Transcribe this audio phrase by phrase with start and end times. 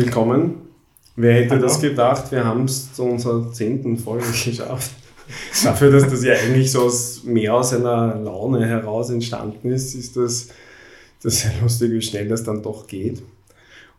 [0.00, 0.54] Willkommen.
[1.14, 1.62] Wer hätte Hallo.
[1.64, 2.32] das gedacht?
[2.32, 4.92] Wir haben es zu unserer zehnten Folge geschafft.
[5.62, 10.16] Dafür, dass das ja eigentlich so aus, mehr aus einer Laune heraus entstanden ist, ist
[10.16, 10.48] das,
[11.22, 13.22] das sehr lustig, wie schnell das dann doch geht.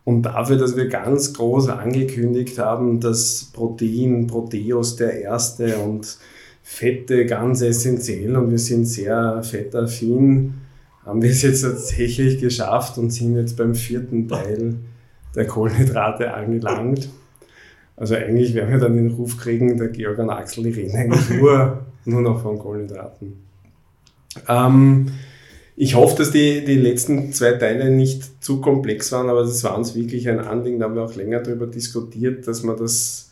[0.04, 6.18] Und dafür, dass wir ganz groß angekündigt haben, dass Protein, Proteus der erste und
[6.64, 10.56] Fette ganz essentiell und wir sind sehr fettaffin,
[11.06, 14.78] haben wir es jetzt tatsächlich geschafft und sind jetzt beim vierten Teil
[15.36, 17.10] der Kohlenhydrate angelangt.
[17.96, 21.30] Also eigentlich werden wir dann den Ruf kriegen, der Georg und Axel, die reden eigentlich
[21.40, 23.34] nur, nur noch von Kohlenhydraten.
[24.48, 25.08] Ähm,
[25.76, 29.78] ich hoffe, dass die, die letzten zwei Teile nicht zu komplex waren, aber das war
[29.78, 33.32] uns wirklich ein Anliegen, da haben wir auch länger darüber diskutiert, dass man das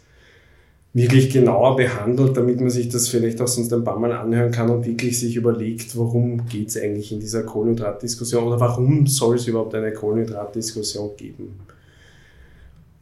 [0.93, 4.69] wirklich genauer behandelt, damit man sich das vielleicht auch sonst ein paar Mal anhören kann
[4.69, 9.47] und wirklich sich überlegt, worum geht es eigentlich in dieser Kohlenhydratdiskussion oder warum soll es
[9.47, 11.59] überhaupt eine Kohlenhydratdiskussion geben.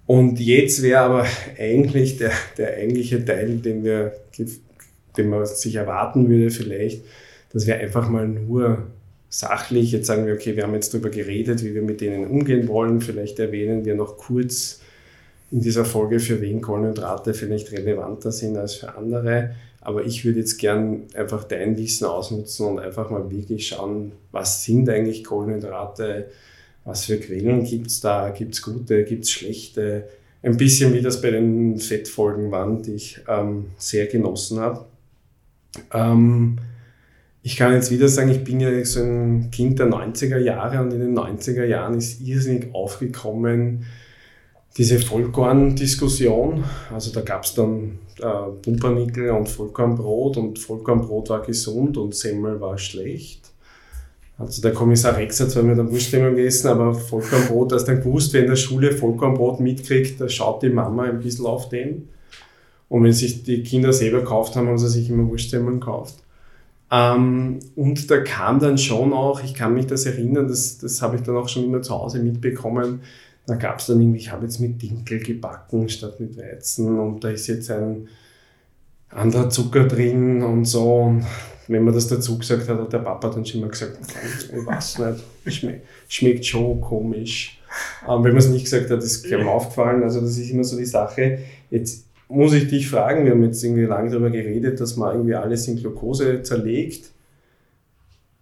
[0.07, 1.25] Und jetzt wäre aber
[1.59, 4.13] eigentlich der, der eigentliche Teil, den, wir,
[5.17, 7.03] den man sich erwarten würde vielleicht,
[7.51, 8.87] dass wir einfach mal nur
[9.29, 12.69] sachlich, jetzt sagen wir, okay, wir haben jetzt darüber geredet, wie wir mit denen umgehen
[12.69, 14.79] wollen, vielleicht erwähnen wir noch kurz
[15.51, 19.55] in dieser Folge, für wen Kohlenhydrate vielleicht relevanter sind als für andere.
[19.81, 24.63] Aber ich würde jetzt gern einfach dein Wissen ausnutzen und einfach mal wirklich schauen, was
[24.63, 26.29] sind eigentlich Kohlenhydrate,
[26.87, 30.07] was für Quellen gibt es da, gibt es gute, gibt es schlechte.
[30.41, 34.85] Ein bisschen wie das bei den Fettfolgen waren, die ich ähm, sehr genossen habe.
[35.91, 36.59] Ähm,
[37.43, 40.93] ich kann jetzt wieder sagen, ich bin ja so ein Kind der 90er Jahre und
[40.93, 43.85] in den 90er Jahren ist irrsinnig aufgekommen
[44.77, 46.63] diese Vollkorn-Diskussion.
[46.93, 52.61] Also da gab es dann äh, Pumpernickel und Vollkornbrot und Vollkornbrot war gesund und Semmel
[52.61, 53.46] war schlecht.
[54.37, 58.33] Also der Kommissar Rex hat zwar mit der Wurststimmung gegessen, aber Vollkornbrot, hast dann gewusst,
[58.33, 62.09] wenn der Schule Vollkornbrot mitkriegt, da schaut die Mama ein bisschen auf den.
[62.87, 66.15] Und wenn sich die Kinder selber gekauft haben, haben sie sich immer Wurststemmeln gekauft.
[66.91, 71.17] Ähm, und da kam dann schon auch, ich kann mich das erinnern, das, das habe
[71.17, 73.01] ich dann auch schon immer zu Hause mitbekommen,
[73.45, 77.23] da gab es dann irgendwie, ich habe jetzt mit Dinkel gebacken statt mit Weizen und
[77.23, 78.07] da ist jetzt ein
[79.09, 80.93] anderer Zucker drin und so.
[80.95, 81.25] Und
[81.67, 84.99] wenn man das dazu gesagt hat, hat der Papa dann schon immer gesagt, ich weiß
[84.99, 87.59] nicht, schmeckt, schmeckt schon komisch.
[88.07, 90.03] Ähm, wenn man es nicht gesagt hat, ist mir aufgefallen.
[90.03, 91.39] Also das ist immer so die Sache.
[91.69, 95.35] Jetzt muss ich dich fragen, wir haben jetzt irgendwie lange darüber geredet, dass man irgendwie
[95.35, 97.11] alles in Glucose zerlegt.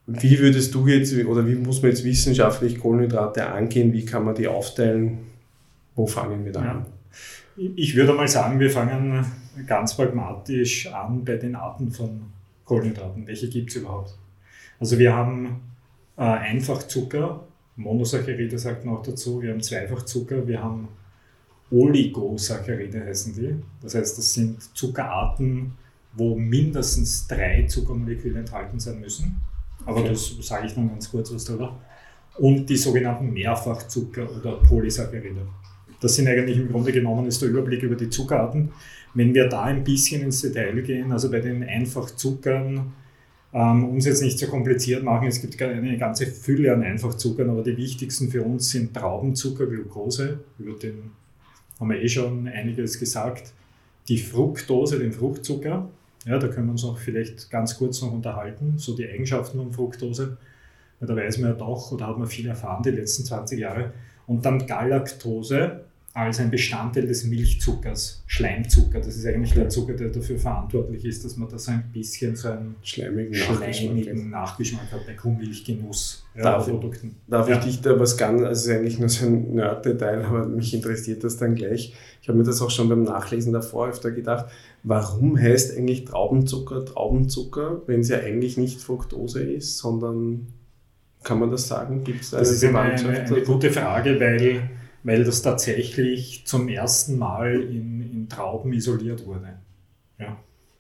[0.07, 3.91] Wie würdest du jetzt, oder wie muss man jetzt wissenschaftlich Kohlenhydrate angehen?
[3.91, 5.17] Wie kann man die aufteilen?
[5.95, 6.85] Wo fangen wir da an?
[7.57, 9.25] Ich würde mal sagen, wir fangen
[9.65, 12.21] ganz pragmatisch an bei den Arten von
[12.65, 13.27] Kohlenhydraten.
[13.27, 14.17] Welche gibt es überhaupt?
[14.79, 15.61] Also wir haben
[16.17, 17.45] äh, Einfachzucker,
[17.77, 20.87] Monosaccharide sagt man auch dazu, wir haben Zweifachzucker, wir haben
[21.71, 23.55] Oligosaccharide heißen die.
[23.81, 25.73] Das heißt, das sind Zuckerarten,
[26.13, 29.41] wo mindestens drei Zuckermoleküle enthalten sein müssen.
[29.85, 30.09] Aber okay.
[30.09, 31.79] das sage ich dann ganz kurz was darüber.
[32.37, 35.47] Und die sogenannten Mehrfachzucker oder Polysaccharide.
[35.99, 38.71] Das sind eigentlich im Grunde genommen ist der Überblick über die Zuckerarten.
[39.15, 42.93] Wenn wir da ein bisschen ins Detail gehen, also bei den Einfachzuckern,
[43.53, 47.49] ähm, um es jetzt nicht so kompliziert machen, es gibt eine ganze Fülle an Einfachzuckern,
[47.49, 51.11] aber die wichtigsten für uns sind Traubenzucker, Glucose, über den
[51.79, 53.53] haben wir eh schon einiges gesagt.
[54.07, 55.89] Die Fructose, den Fruchtzucker,
[56.25, 59.71] ja, da können wir uns auch vielleicht ganz kurz noch unterhalten, so die Eigenschaften von
[59.71, 60.37] Fructose.
[60.99, 63.93] Weil da weiß man ja doch, oder hat man viel erfahren die letzten 20 Jahre.
[64.27, 68.99] Und dann Galaktose als ein Bestandteil des Milchzuckers, Schleimzucker.
[68.99, 72.37] Das ist eigentlich der Zucker, der dafür verantwortlich ist, dass man da so ein bisschen
[72.37, 76.25] so einen schleimigen, schleimigen Nachgeschmack, hat bei Kuhmilchgenuss.
[76.33, 77.17] Darf, Produkten.
[77.27, 77.57] darf ja.
[77.57, 81.35] ich dich da was ganz, also eigentlich nur so ein Nerd-Detail, aber mich interessiert das
[81.35, 81.93] dann gleich.
[82.21, 84.45] Ich habe mir das auch schon beim Nachlesen davor öfter gedacht,
[84.83, 90.47] warum heißt eigentlich Traubenzucker Traubenzucker, wenn es ja eigentlich nicht Fructose ist, sondern
[91.23, 92.05] kann man das sagen?
[92.05, 94.69] Gibt es eine Das ist eine, eine, eine gute Frage, weil
[95.05, 99.59] weil das tatsächlich zum ersten Mal in, in Trauben isoliert wurde.
[100.17, 100.35] Ja,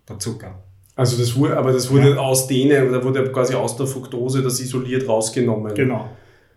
[0.09, 0.63] der Zucker.
[0.95, 2.17] Also das wurde, aber das wurde ja.
[2.17, 5.75] aus denen, da wurde quasi aus der Fructose das isoliert rausgenommen.
[5.75, 6.09] Genau,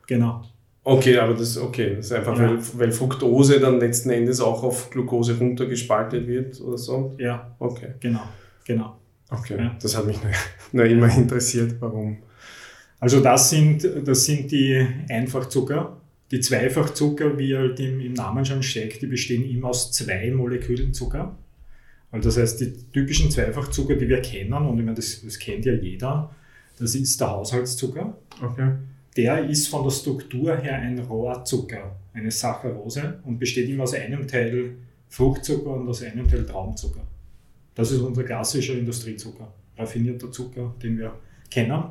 [0.06, 0.42] genau.
[0.82, 2.48] Okay, aber das, okay, das ist einfach, ja.
[2.48, 7.14] weil, weil Fructose dann letzten Endes auch auf Glucose runtergespaltet wird oder so?
[7.18, 7.54] Ja.
[7.58, 7.94] Okay.
[8.00, 8.22] Genau,
[8.64, 8.96] genau.
[9.28, 9.76] Okay, ja.
[9.82, 10.32] das hat mich nur,
[10.72, 12.16] nur immer interessiert, warum.
[12.98, 15.98] Also das sind, das sind die Einfachzucker,
[16.30, 20.92] die Zweifachzucker, wie halt im, im Namen schon steckt, die bestehen immer aus zwei Molekülen
[20.92, 21.36] Zucker.
[22.10, 25.64] Also das heißt, die typischen Zweifachzucker, die wir kennen, und ich meine, das, das kennt
[25.64, 26.34] ja jeder,
[26.78, 28.16] das ist der Haushaltszucker.
[28.42, 28.72] Okay.
[29.16, 34.28] der ist von der Struktur her ein Rohrzucker, eine Saccharose und besteht immer aus einem
[34.28, 34.74] Teil
[35.08, 37.00] Fruchtzucker und aus einem Teil Traumzucker.
[37.74, 41.14] Das ist unser klassischer Industriezucker, raffinierter Zucker, den wir
[41.50, 41.82] kennen.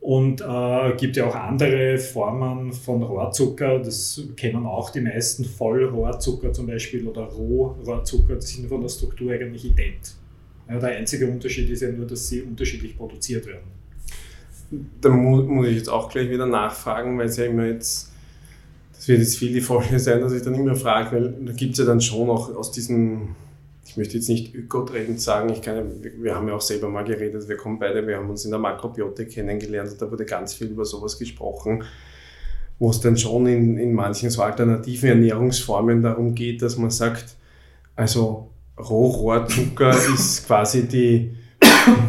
[0.00, 6.52] Und äh, gibt ja auch andere Formen von Rohrzucker, das kennen auch die meisten, Vollrohrzucker
[6.52, 10.14] zum Beispiel oder Rohrohrzucker, die sind von der Struktur eigentlich ident.
[10.68, 13.66] Ja, der einzige Unterschied ist ja nur, dass sie unterschiedlich produziert werden.
[15.00, 18.12] Da mu muss ich jetzt auch gleich wieder nachfragen, weil es ja immer jetzt,
[18.92, 21.72] das wird jetzt viel die Folge sein, dass ich dann immer frage, weil da gibt
[21.72, 23.34] es ja dann schon auch aus diesen
[23.88, 27.48] ich möchte jetzt nicht Ökotrend sagen, ich kann, wir haben ja auch selber mal geredet,
[27.48, 30.68] wir kommen beide, wir haben uns in der Makrobiotik kennengelernt und da wurde ganz viel
[30.68, 31.84] über sowas gesprochen,
[32.78, 37.36] wo es dann schon in, in manchen so alternativen Ernährungsformen darum geht, dass man sagt,
[37.96, 41.34] also Rohrohrzucker ist quasi die,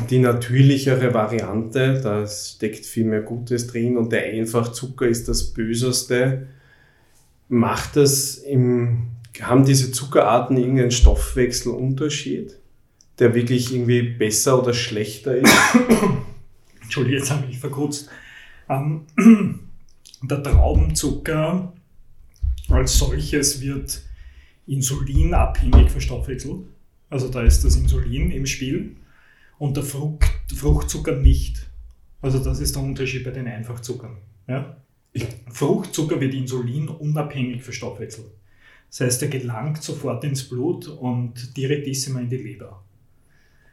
[0.10, 6.48] die natürlichere Variante, da steckt viel mehr Gutes drin und der Einfachzucker ist das Böseste.
[7.48, 9.08] Macht das im
[9.42, 12.58] haben diese Zuckerarten irgendeinen Stoffwechselunterschied,
[13.20, 15.54] der wirklich irgendwie besser oder schlechter ist?
[16.82, 18.10] Entschuldigung, jetzt habe ich verkürzt.
[18.70, 19.06] Ähm,
[20.24, 21.74] der Traubenzucker
[22.70, 24.02] als solches wird
[24.68, 26.68] insulinabhängig verstoffwechselt.
[27.10, 28.96] Also da ist das Insulin im Spiel
[29.58, 31.70] und der Frucht, Fruchtzucker nicht.
[32.22, 34.18] Also das ist der Unterschied bei den Einfachzuckern.
[34.48, 34.78] Ja?
[35.52, 38.28] Fruchtzucker wird insulinunabhängig verstoffwechselt.
[38.90, 42.84] Das heißt, er gelangt sofort ins Blut und direktissima in die Leber.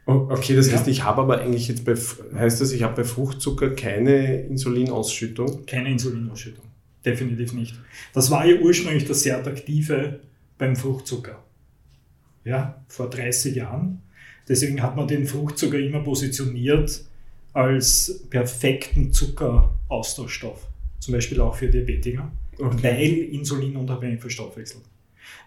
[0.07, 0.93] Okay, das heißt, ja.
[0.93, 1.97] ich habe aber eigentlich jetzt bei,
[2.39, 5.67] heißt das, ich habe bei Fruchtzucker keine Insulinausschüttung?
[5.67, 6.65] Keine Insulinausschüttung,
[7.05, 7.75] definitiv nicht.
[8.13, 10.21] Das war ja ursprünglich das sehr attraktive
[10.59, 11.43] beim Fruchtzucker.
[12.45, 14.03] Ja, vor 30 Jahren.
[14.49, 17.05] Deswegen hat man den Fruchtzucker immer positioniert
[17.53, 20.69] als perfekten Zuckeraustauschstoff.
[21.01, 22.79] Zum Beispiel auch für Diabetiker, okay.
[22.83, 24.85] weil Insulin unabhängig verstoffwechselt.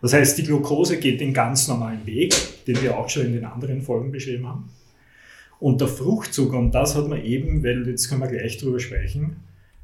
[0.02, 2.34] Das heißt, die Glucose geht den ganz normalen Weg,
[2.66, 4.70] den wir auch schon in den anderen Folgen beschrieben haben.
[5.60, 9.38] Und der Fruchtzucker, und das hat man eben, weil jetzt können wir gleich drüber sprechen,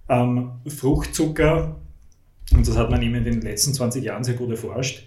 [0.08, 1.76] ähm, Fruchtzucker,
[2.54, 5.06] und das hat man eben in den letzten 20 Jahren sehr gut erforscht,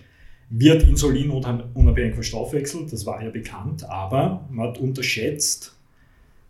[0.50, 5.74] wird Insulin unabhängig verstoffwechselt, das war ja bekannt, aber man hat unterschätzt,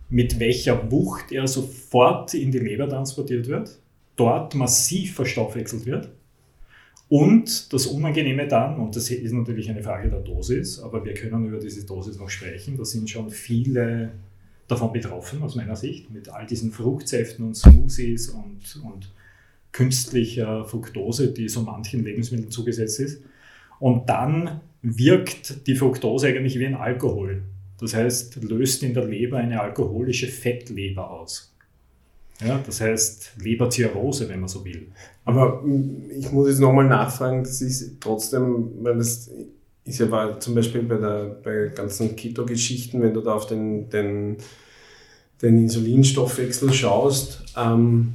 [0.09, 3.79] mit welcher Wucht er sofort in die Leber transportiert wird,
[4.17, 6.09] dort massiv verstoffwechselt wird
[7.09, 11.47] und das Unangenehme dann, und das ist natürlich eine Frage der Dosis, aber wir können
[11.47, 14.11] über diese Dosis noch sprechen, da sind schon viele
[14.67, 19.11] davon betroffen aus meiner Sicht, mit all diesen Fruchtsäften und Smoothies und, und
[19.73, 23.23] künstlicher Fructose, die so manchen Lebensmitteln zugesetzt ist.
[23.81, 27.43] Und dann wirkt die Fructose eigentlich wie ein Alkohol.
[27.81, 31.55] Das heißt, löst in der Leber eine alkoholische Fettleber aus.
[32.41, 34.89] Ja, das heißt Leberzirrhose, wenn man so will.
[35.25, 39.31] Aber mm, ich muss jetzt nochmal nachfragen, das ist trotzdem, weil das
[39.85, 43.89] ist ja war zum Beispiel bei der bei ganzen Keto-Geschichten, wenn du da auf den,
[43.91, 44.37] den,
[45.43, 48.13] den Insulinstoffwechsel schaust, ähm,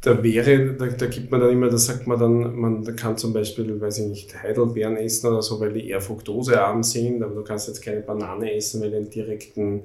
[0.00, 3.32] da wäre, da, da gibt man dann immer, da sagt man dann, man kann zum
[3.32, 7.42] Beispiel, weiß ich nicht, Heidelbeeren essen oder so, weil die eher fruktosearm sind, aber du
[7.42, 9.84] kannst jetzt keine Banane essen, weil einen direkten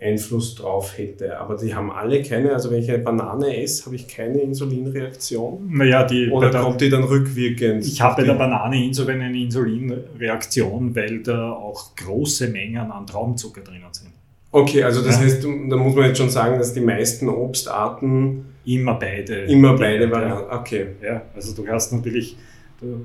[0.00, 1.38] Einfluss drauf hätte.
[1.38, 5.70] Aber die haben alle keine, also wenn ich eine Banane esse, habe ich keine Insulinreaktion.
[5.70, 7.84] Naja, die, Oder der, kommt die dann rückwirkend?
[7.84, 13.62] Ich habe bei der Banane insofern eine Insulinreaktion, weil da auch große Mengen an Traumzucker
[13.62, 14.10] drinnen sind.
[14.52, 15.22] Okay, also das ja.
[15.22, 19.42] heißt, da muss man jetzt schon sagen, dass die meisten Obstarten immer beide.
[19.42, 20.50] Immer beide Varianten.
[20.50, 20.86] Okay.
[21.02, 22.36] Ja, also du hast natürlich,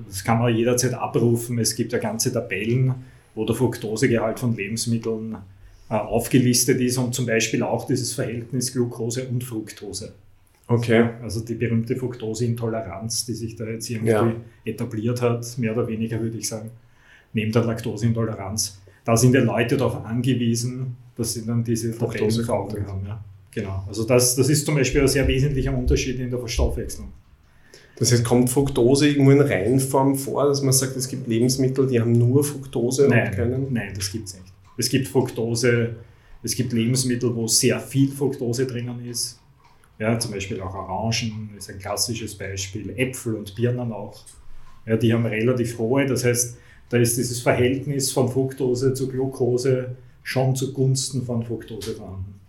[0.08, 1.58] das kann man jederzeit abrufen.
[1.60, 2.94] Es gibt ja ganze Tabellen,
[3.34, 5.38] wo der Fructosegehalt von Lebensmitteln
[6.00, 10.14] aufgelistet ist und zum Beispiel auch dieses Verhältnis Glucose und Fructose.
[10.68, 11.10] Okay.
[11.22, 14.36] Also die berühmte Fructoseintoleranz, die sich da jetzt irgendwie ja.
[14.64, 16.72] etabliert hat, mehr oder weniger würde ich sagen,
[17.34, 18.82] neben der Laktoseintoleranz.
[19.04, 23.06] Da sind ja Leute darauf angewiesen, dass sie dann diese Tabellen vor Augen haben.
[23.06, 23.24] Ja.
[23.54, 23.84] Genau.
[23.88, 27.12] Also das, das ist zum Beispiel ein sehr wesentlicher Unterschied in der Verstoffwechslung.
[27.98, 32.00] Das heißt, kommt Fructose irgendwo in Reinform vor, dass man sagt, es gibt Lebensmittel, die
[32.00, 33.74] haben nur Fructose nein, und keinen?
[33.74, 34.52] Nein, das gibt es nicht.
[34.82, 35.96] Es gibt Fructose,
[36.42, 39.40] es gibt Lebensmittel, wo sehr viel Fructose drinnen ist.
[40.00, 44.24] Ja, zum Beispiel auch Orangen ist ein klassisches Beispiel, Äpfel und Birnen auch.
[44.88, 46.58] Ja, die haben relativ hohe, das heißt,
[46.90, 52.40] da ist dieses Verhältnis von Fructose zu Glucose schon zugunsten von Fructose vorhanden.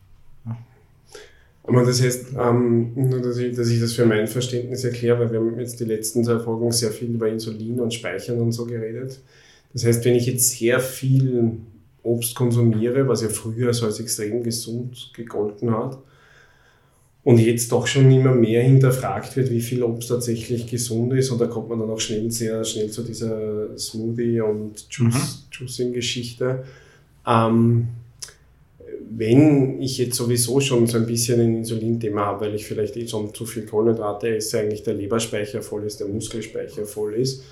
[1.65, 5.33] Aber das heißt, ähm, nur dass ich, dass ich das für mein Verständnis erkläre, weil
[5.33, 8.65] wir haben jetzt die letzten zwei Folgen sehr viel über Insulin und Speichern und so
[8.65, 9.21] geredet.
[9.75, 11.59] Das heißt, wenn ich jetzt sehr viel
[12.03, 15.99] Obst konsumiere, was ja früher so als extrem gesund gegolten hat,
[17.25, 21.31] und jetzt doch schon immer mehr hinterfragt wird, wie viel Obst tatsächlich gesund ist.
[21.31, 25.53] Und da kommt man dann auch schnell, sehr schnell zu dieser Smoothie- und Juice, mhm.
[25.53, 26.65] Juicing-Geschichte.
[27.25, 27.89] Ähm,
[29.09, 33.07] wenn ich jetzt sowieso schon so ein bisschen ein Insulinthema habe, weil ich vielleicht eh
[33.07, 37.45] schon zu viel Kohlenhydrate esse, eigentlich der Leberspeicher voll ist, der Muskelspeicher voll ist,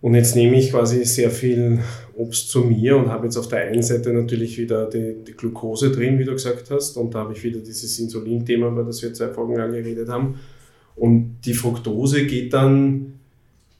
[0.00, 1.80] und jetzt nehme ich quasi sehr viel
[2.14, 5.90] Obst zu mir und habe jetzt auf der einen Seite natürlich wieder die, die Glucose
[5.90, 9.12] drin, wie du gesagt hast, und da habe ich wieder dieses Insulin-Thema, über das wir
[9.12, 10.38] zwei Folgen lang geredet haben.
[10.94, 13.18] Und die Fructose geht dann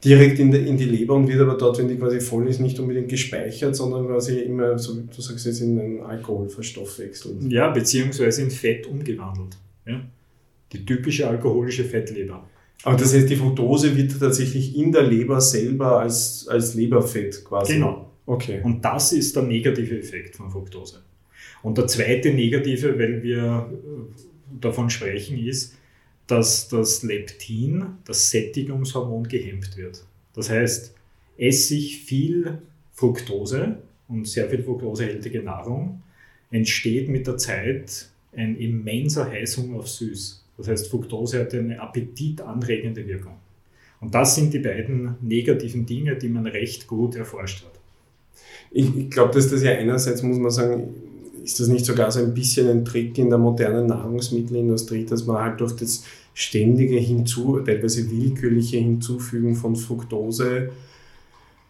[0.03, 2.59] direkt in die, in die Leber und wird aber dort, wenn die quasi voll ist,
[2.59, 7.43] nicht unbedingt gespeichert, sondern quasi immer, so wie du sagst, jetzt in einen Alkohol verstoffwechselt.
[7.49, 9.57] Ja, beziehungsweise in Fett umgewandelt.
[9.85, 10.01] Ja?
[10.71, 12.47] Die typische alkoholische Fettleber.
[12.83, 17.73] Aber das heißt, die Fructose wird tatsächlich in der Leber selber als, als Leberfett quasi.
[17.73, 18.09] Genau.
[18.25, 18.61] Okay.
[18.63, 21.01] Und das ist der negative Effekt von Fructose.
[21.61, 25.75] Und der zweite negative, weil wir äh, davon sprechen, ist,
[26.27, 30.03] dass das Leptin, das Sättigungshormon, gehemmt wird.
[30.33, 30.93] Das heißt,
[31.37, 32.59] esse ich viel
[32.93, 36.03] Fructose und sehr viel fructosehaltige Nahrung,
[36.51, 40.43] entsteht mit der Zeit ein immenser Heißhunger auf Süß.
[40.59, 43.37] Das heißt, Fructose hat eine appetitanregende Wirkung.
[44.01, 47.79] Und das sind die beiden negativen Dinge, die man recht gut erforscht hat.
[48.71, 50.93] Ich, ich glaube, dass das ja einerseits, muss man sagen,
[51.43, 55.41] ist das nicht sogar so ein bisschen ein Trick in der modernen Nahrungsmittelindustrie, dass man
[55.41, 60.71] halt durch das ständige Hinzu, teilweise willkürliche Hinzufügen von Fructose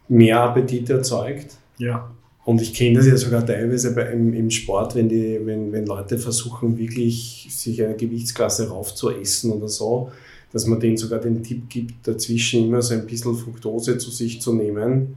[0.07, 1.57] mehr Appetit erzeugt?
[1.77, 2.11] Ja.
[2.49, 5.85] Und ich kenne das ja sogar teilweise bei, im, im, Sport, wenn, die, wenn, wenn
[5.85, 10.11] Leute versuchen, wirklich sich eine Gewichtsklasse raufzuessen oder so,
[10.51, 14.41] dass man denen sogar den Tipp gibt, dazwischen immer so ein bisschen Fructose zu sich
[14.41, 15.15] zu nehmen,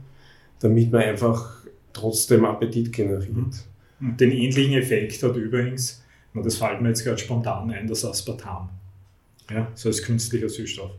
[0.59, 3.33] damit man einfach trotzdem Appetit generiert.
[3.99, 4.09] Mhm.
[4.09, 6.03] Und den ähnlichen Effekt hat übrigens,
[6.35, 8.69] das fällt mir jetzt gerade spontan ein, das Aspartam.
[9.49, 10.91] Ja, so als künstlicher Süßstoff.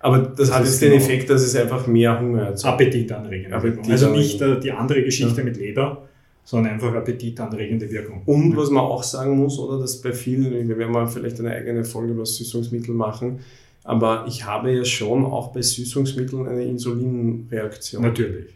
[0.00, 2.64] Aber das, das hat jetzt den genau Effekt, dass es einfach mehr Hunger hat.
[2.64, 5.44] Appetitanregende Appetit Also nicht äh, die andere Geschichte ja.
[5.44, 6.08] mit Leber,
[6.44, 8.22] sondern einfach appetitanregende Wirkung.
[8.24, 11.50] Und was man auch sagen muss, oder, dass bei vielen, wir werden mal vielleicht eine
[11.50, 13.40] eigene Folge über Süßungsmittel machen,
[13.84, 18.02] aber ich habe ja schon auch bei Süßungsmitteln eine Insulinreaktion.
[18.02, 18.54] Natürlich.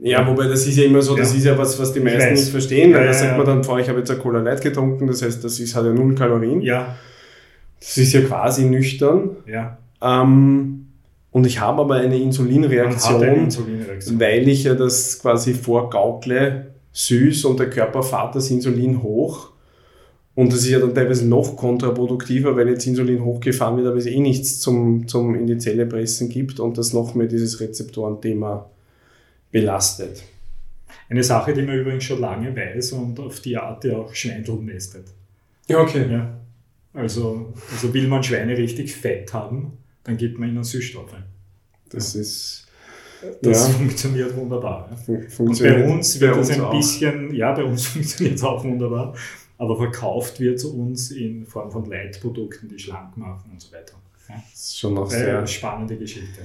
[0.00, 1.38] Ja, wobei das ist ja immer so, das ja.
[1.38, 3.88] ist ja was, was die meisten nicht verstehen, weil ja, da sagt man dann, ich
[3.88, 6.62] habe jetzt eine Cola Light getrunken, das heißt, das ist, hat ja null Kalorien.
[6.62, 6.96] Ja.
[7.78, 9.36] Das ist ja quasi nüchtern.
[9.46, 9.78] Ja.
[10.02, 10.79] Ähm,
[11.32, 17.44] und ich habe aber eine Insulinreaktion, eine Insulinreaktion, weil ich ja das quasi vorgaukle, süß
[17.44, 19.50] und der Körper fährt das Insulin hoch.
[20.34, 24.06] Und das ist ja dann teilweise noch kontraproduktiver, weil jetzt Insulin hochgefahren wird, aber es
[24.06, 28.70] eh nichts zum, zum in die Zelle pressen gibt und das noch mehr dieses Rezeptorenthema
[29.50, 30.22] belastet.
[31.08, 34.56] Eine Sache, die man übrigens schon lange weiß und auf die Art ja auch Schweindel
[34.56, 35.06] mästet.
[35.68, 36.06] Ja, okay.
[36.10, 36.38] Ja.
[36.92, 39.72] Also, also will man Schweine richtig fett haben,
[40.04, 41.16] dann gibt man ihnen Süßstoffe.
[41.90, 42.66] Das ist.
[43.42, 43.74] Das ja.
[43.74, 44.96] funktioniert wunderbar.
[45.28, 46.70] Funktioniert und bei uns wird bei das ein auch.
[46.74, 49.14] bisschen, ja, bei uns funktioniert es auch wunderbar,
[49.58, 53.96] aber verkauft wird es uns in Form von Leitprodukten, die schlank machen und so weiter.
[54.26, 56.40] Das ist schon noch sehr spannende Geschichte.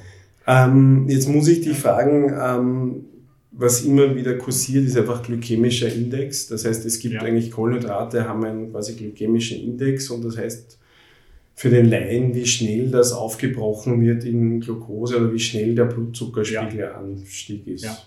[0.48, 3.06] Ähm, jetzt muss ich dich fragen, ähm,
[3.52, 6.48] was immer wieder kursiert, ist einfach glykämischer Index.
[6.48, 7.22] Das heißt, es gibt ja.
[7.22, 10.78] eigentlich Kohlenhydrate, haben einen quasi glykämischen Index und das heißt,
[11.56, 17.66] für den Laien, wie schnell das aufgebrochen wird in Glucose oder wie schnell der Blutzuckerspiegelanstieg
[17.68, 17.86] ist.
[17.86, 17.98] Ja.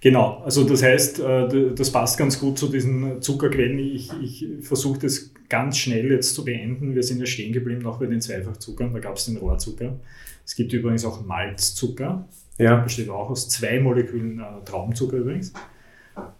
[0.00, 3.78] Genau, also das heißt, äh, das passt ganz gut zu diesen Zuckerquellen.
[3.78, 6.94] Ich, ich versuche das ganz schnell jetzt zu beenden.
[6.94, 10.00] Wir sind ja stehen geblieben noch bei den Zweifachzuckern, da gab es den Rohrzucker.
[10.44, 12.26] Es gibt übrigens auch Malzzucker,
[12.58, 12.76] ja.
[12.76, 15.52] besteht auch aus zwei Molekülen äh, Traumzucker übrigens.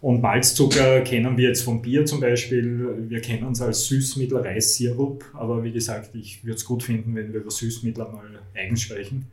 [0.01, 3.07] Und Malzzucker kennen wir jetzt vom Bier zum Beispiel.
[3.09, 5.25] Wir kennen es als Süßmittel, Reissirup.
[5.33, 9.27] Aber wie gesagt, ich würde es gut finden, wenn wir über Süßmittel einmal eigens sprechen.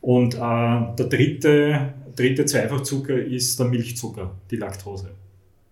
[0.00, 5.10] Und äh, der dritte, dritte Zweifachzucker ist der Milchzucker, die Laktose.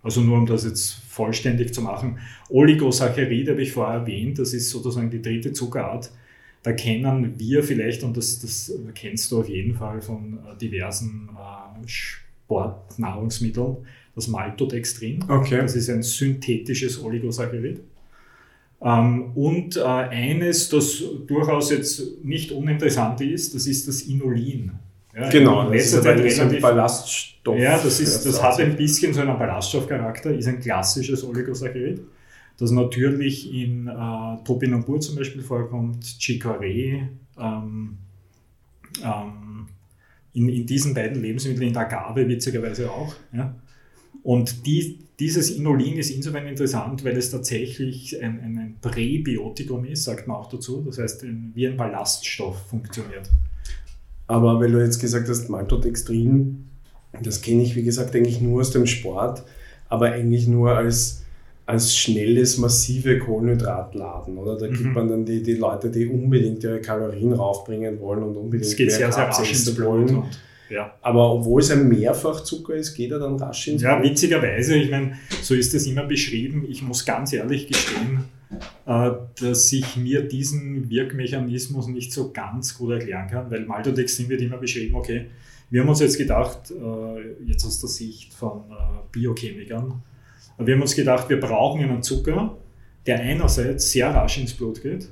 [0.03, 2.19] Also nur um das jetzt vollständig zu machen.
[2.49, 6.11] Oligosaccharide habe ich vorher erwähnt, das ist sozusagen die dritte Zuckerart.
[6.63, 11.31] Da kennen wir vielleicht, und das, das kennst du auf jeden Fall von äh, diversen
[11.35, 11.81] äh,
[12.51, 13.77] Sportnahrungsmitteln,
[14.15, 15.25] das Maltodextrin.
[15.29, 15.59] Okay.
[15.59, 17.81] Das ist ein synthetisches Oligosaccharid.
[18.83, 24.73] Ähm, und äh, eines, das durchaus jetzt nicht uninteressant ist, das ist das Inulin.
[25.15, 27.59] Ja, genau, das ist Zeit relativ, ein Ballaststoff.
[27.59, 32.01] Ja, das, ist, das hat ein bisschen so einen Ballaststoffcharakter, ist ein klassisches Oligosaccharid,
[32.59, 37.99] das natürlich in äh, Topinambur zum Beispiel vorkommt, Chicorée, ähm,
[39.03, 39.67] ähm,
[40.33, 43.15] in, in diesen beiden Lebensmitteln, in der Agave witzigerweise auch.
[43.33, 43.55] Ja.
[44.23, 50.27] Und die, dieses Inulin ist insofern interessant, weil es tatsächlich ein, ein Präbiotikum ist, sagt
[50.27, 50.83] man auch dazu.
[50.87, 53.31] Das heißt, wie ein Ballaststoff funktioniert.
[54.27, 56.67] Aber weil du jetzt gesagt hast, Maltodextrin,
[57.23, 59.43] das kenne ich, wie gesagt, eigentlich nur aus dem Sport,
[59.89, 61.25] aber eigentlich nur als,
[61.67, 64.57] als schnelles, massive Kohlenhydratladen, oder?
[64.57, 64.73] Da mhm.
[64.75, 68.77] gibt man dann die, die Leute, die unbedingt ihre Kalorien raufbringen wollen und unbedingt das
[68.77, 70.17] geht sehr, sehr rasch wollen.
[70.17, 70.41] Und
[70.71, 70.95] ja.
[71.03, 74.11] Aber obwohl es ein Mehrfachzucker ist, geht er dann rasch ins Ja, Blut.
[74.11, 76.65] witzigerweise, ich meine, so ist es immer beschrieben.
[76.69, 78.25] Ich muss ganz ehrlich gestehen,
[78.87, 84.43] äh, dass ich mir diesen Wirkmechanismus nicht so ganz gut erklären kann, weil Maltodextrin wird
[84.43, 85.27] immer beschrieben, okay,
[85.71, 88.75] wir haben uns jetzt gedacht, äh, jetzt aus der Sicht von äh,
[89.13, 90.03] Biochemikern,
[90.59, 92.57] wir haben uns gedacht, wir brauchen einen Zucker,
[93.07, 95.09] der einerseits sehr rasch ins Blut geht,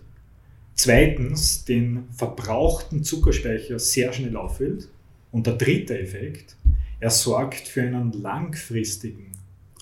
[0.74, 4.88] zweitens den verbrauchten Zuckerspeicher sehr schnell auffüllt
[5.32, 6.56] und der dritte Effekt,
[7.00, 9.32] er sorgt für einen langfristigen,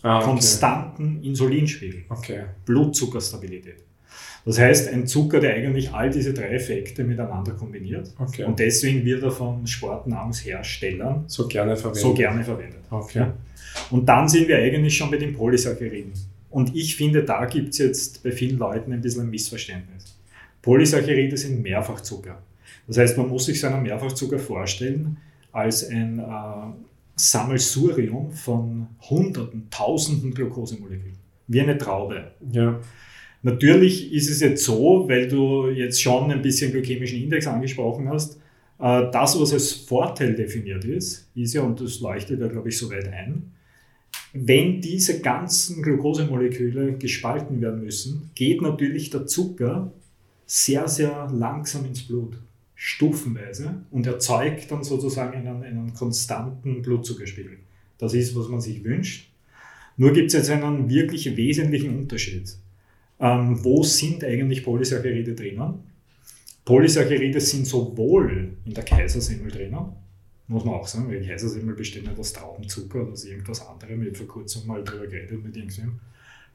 [0.02, 0.26] ah, okay.
[0.26, 2.44] konstanten Insulinspiegel, okay.
[2.64, 3.85] Blutzuckerstabilität.
[4.46, 8.12] Das heißt, ein Zucker, der eigentlich all diese drei Effekte miteinander kombiniert.
[8.16, 8.44] Okay.
[8.44, 12.02] Und deswegen wird er von Sportnahrungsherstellern so gerne verwendet.
[12.02, 12.80] So gerne verwendet.
[12.88, 13.26] Okay.
[13.90, 16.12] Und dann sind wir eigentlich schon bei den Polysacchariden.
[16.50, 20.16] Und ich finde, da gibt es jetzt bei vielen Leuten ein bisschen ein Missverständnis.
[20.62, 22.40] Polysaccharide sind Mehrfachzucker.
[22.86, 25.16] Das heißt, man muss sich so einen Mehrfachzucker vorstellen
[25.50, 26.22] als ein äh,
[27.16, 31.18] Sammelsurium von Hunderten, Tausenden Glukosemolekülen.
[31.48, 32.30] Wie eine Traube.
[32.52, 32.78] Ja.
[33.46, 38.40] Natürlich ist es jetzt so, weil du jetzt schon ein bisschen glykämischen Index angesprochen hast,
[38.80, 42.76] äh, das, was als Vorteil definiert ist, ist ja, und das leuchtet ja, glaube ich,
[42.76, 43.52] so weit ein,
[44.32, 49.92] wenn diese ganzen Glukosemoleküle gespalten werden müssen, geht natürlich der Zucker
[50.44, 52.36] sehr, sehr langsam ins Blut
[52.74, 57.58] stufenweise und erzeugt dann sozusagen einen, einen konstanten Blutzuckerspiegel.
[57.98, 59.30] Das ist, was man sich wünscht.
[59.96, 62.56] Nur gibt es jetzt einen wirklich wesentlichen Unterschied.
[63.18, 65.74] Ähm, wo sind eigentlich Polysaccharide drinnen?
[66.64, 69.86] Polysaccharide sind sowohl in der Kaisersemmel drinnen,
[70.48, 74.02] muss man auch sagen, weil Kaisersemmel besteht nicht aus Traubenzucker oder aus irgendwas anderem.
[74.02, 76.00] Ich habe vor kurzem mal darüber geredet mit irgendjemandem.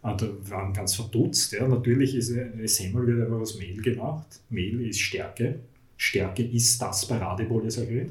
[0.04, 1.54] Ah, da waren ganz verdutzt.
[1.54, 1.68] Ja.
[1.68, 4.40] Natürlich ist eine Semmel wird einfach aus Mehl gemacht.
[4.50, 5.60] Mehl ist Stärke.
[5.96, 8.10] Stärke ist das Paradepolysaccharid.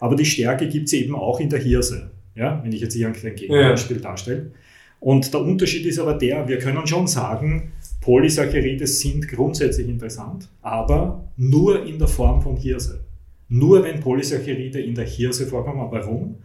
[0.00, 3.08] Aber die Stärke gibt es eben auch in der Hirse, ja, wenn ich jetzt hier
[3.08, 4.02] ein Gegenbeispiel ja.
[4.02, 4.52] darstelle.
[5.00, 7.72] Und der Unterschied ist aber der, wir können schon sagen,
[8.08, 13.04] Polysaccharide sind grundsätzlich interessant, aber nur in der Form von Hirse.
[13.50, 15.86] Nur wenn Polysaccharide in der Hirse vorkommen.
[15.90, 16.36] Warum?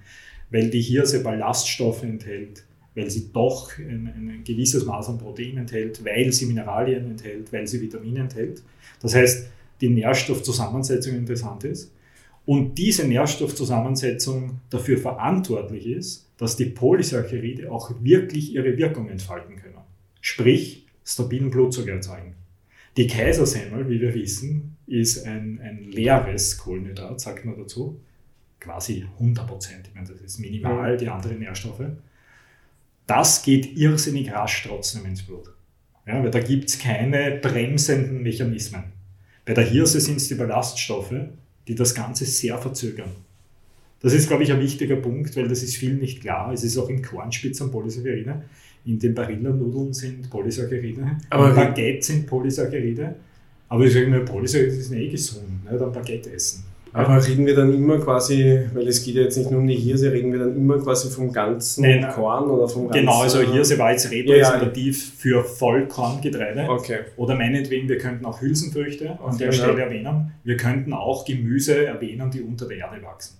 [0.49, 6.03] Weil die Hirse Ballaststoffe enthält, weil sie doch ein, ein, gewisses Maß an Protein enthält,
[6.03, 8.61] weil sie Mineralien enthält, weil sie Vitamine enthält.
[9.01, 9.47] Das heißt,
[9.79, 11.93] die Nährstoffzusammensetzung interessant ist
[12.45, 19.77] und diese Nährstoffzusammensetzung dafür verantwortlich ist, dass die Polysaccharide auch wirklich ihre Wirkung entfalten können.
[20.19, 22.35] Sprich, stabilen Blutzucker erzeugen.
[22.97, 27.99] Die Kaisersemmel, wie wir wissen, ist ein, ein leeres Kohlenhydrat, sagt man dazu.
[28.59, 29.87] Quasi 100 Prozent.
[29.87, 31.83] Ich meine, das ist minimal, die anderen Nährstoffe.
[33.07, 35.53] Das geht irrsinnig rasch trotzdem ins Blut.
[36.05, 38.83] Ja, weil da gibt es keine bremsenden Mechanismen.
[39.45, 41.15] Bei der Hirse sind es die Ballaststoffe,
[41.67, 43.11] die das Ganze sehr verzögern.
[44.01, 46.51] Das ist, glaube ich, ein wichtiger Punkt, weil das ist vielen nicht klar.
[46.51, 48.43] Es ist auch in Kornspitzen Polysaccharide.
[48.85, 51.17] In den Barilla-Nudeln sind Polysaccharide.
[51.29, 53.15] Aber Im Baguette sind Polysaccharide.
[53.69, 55.77] Aber ich sage mir, Polysaccharide ist eh gesund, ne?
[55.77, 56.65] dann Baguette essen.
[56.93, 59.75] Aber reden wir dann immer quasi, weil es geht ja jetzt nicht nur um die
[59.75, 63.01] Hirse, reden wir dann immer quasi vom ganzen Nein, Korn oder vom ganzen...
[63.01, 65.41] Genau, also Hirse war jetzt repräsentativ ja, ja.
[65.41, 66.69] für Vollkorngetreide.
[66.69, 66.99] Okay.
[67.17, 69.85] Oder meinetwegen, wir könnten auch Hülsenfrüchte an der Stelle ja.
[69.85, 70.33] erwähnen.
[70.43, 73.37] Wir könnten auch Gemüse erwähnen, die unter der Erde wachsen.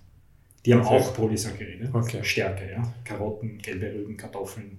[0.66, 0.96] Die haben okay.
[0.96, 2.18] auch Polysaccharide, okay.
[2.22, 2.82] Stärke, ja.
[3.04, 4.78] Karotten, gelbe Rüben, Kartoffeln.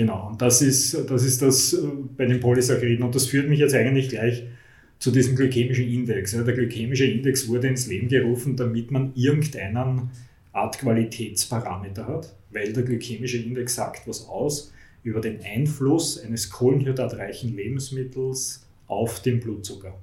[0.00, 1.86] Genau, und das ist, das ist das äh,
[2.16, 3.04] bei den Polysacchariden.
[3.04, 4.44] Und das führt mich jetzt eigentlich gleich
[4.98, 6.30] zu diesem glykämischen Index.
[6.30, 10.08] Der glykämische Index wurde ins Leben gerufen, damit man irgendeinen
[10.54, 17.54] Art Qualitätsparameter hat, weil der glykämische Index sagt was aus über den Einfluss eines kohlenhydratreichen
[17.54, 19.98] Lebensmittels auf den Blutzucker.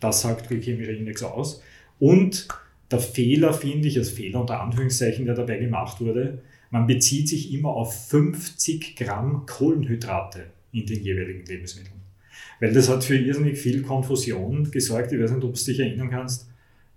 [0.00, 1.60] Das sagt glykämischer Index aus.
[1.98, 2.48] Und
[2.90, 6.38] der Fehler, finde ich, als Fehler unter Anführungszeichen, der dabei gemacht wurde,
[6.70, 11.96] man bezieht sich immer auf 50 Gramm Kohlenhydrate in den jeweiligen Lebensmitteln.
[12.60, 15.12] Weil das hat für irrsinnig viel Konfusion gesorgt.
[15.12, 16.48] Ich weiß nicht, ob du dich erinnern kannst.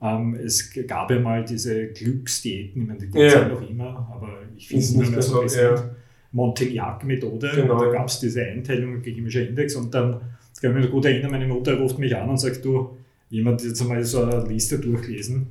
[0.02, 3.48] Ähm, es gab ja mal diese Glücksdiäten, ich meine, die gibt es ja.
[3.48, 5.90] noch immer, aber ich finde es nicht mehr so ein ja.
[6.32, 7.52] Montignac-Methode.
[7.54, 7.84] Genau.
[7.84, 10.22] Da gab es diese Einteilung chemischer Index und dann,
[10.56, 12.98] ich kann mich gut erinnern, meine Mutter ruft mich an und sagt, du,
[13.30, 15.48] jemand jetzt einmal so eine Liste durchlesen,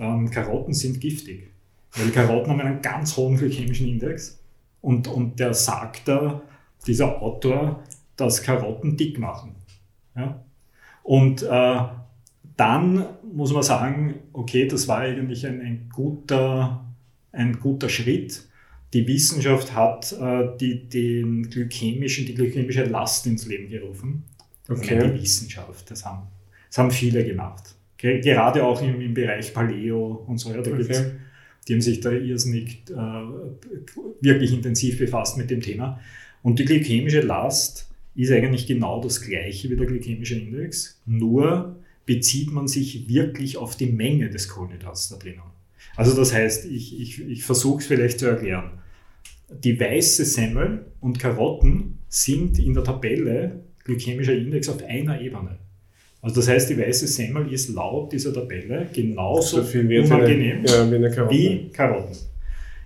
[0.00, 1.48] ähm, Karotten sind giftig.
[1.96, 4.40] Weil Karotten haben einen ganz hohen glykämischen Index
[4.80, 6.42] und, und der sagt da,
[6.86, 7.82] dieser Autor,
[8.16, 9.54] dass Karotten dick machen.
[10.16, 10.42] Ja?
[11.02, 11.80] Und äh,
[12.56, 16.84] dann muss man sagen, okay, das war eigentlich ein, ein, guter,
[17.32, 18.46] ein guter Schritt.
[18.92, 24.24] Die Wissenschaft hat äh, die, den glykämischen, die glykämische Last ins Leben gerufen.
[24.68, 24.96] Okay.
[24.96, 26.26] Also die Wissenschaft, das haben,
[26.68, 27.74] das haben viele gemacht.
[27.96, 30.50] Gerade auch im, im Bereich Paleo und so.
[30.50, 31.12] Ja, da okay.
[31.66, 32.94] Die haben sich da irrsinnig äh,
[34.20, 36.00] wirklich intensiv befasst mit dem Thema.
[36.42, 42.52] Und die glykämische Last ist eigentlich genau das gleiche wie der glykämische Index, nur bezieht
[42.52, 45.42] man sich wirklich auf die Menge des Kohlenhydrats da drinnen.
[45.96, 48.72] Also das heißt, ich, ich, ich versuche es vielleicht zu erklären.
[49.62, 55.58] Die weiße Semmel und Karotten sind in der Tabelle glykämischer Index auf einer Ebene.
[56.22, 61.10] Also das heißt, die weiße Semmel ist laut dieser Tabelle genauso so unangenehm ja, wie,
[61.10, 61.34] Karotte.
[61.34, 62.16] wie Karotten.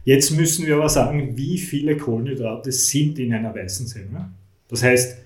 [0.04, 4.24] Jetzt müssen wir aber sagen, wie viele Kohlenhydrate sind in einer weißen Semmel.
[4.68, 5.18] Das heißt,